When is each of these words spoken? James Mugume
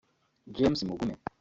James 0.55 0.81
Mugume 0.87 1.17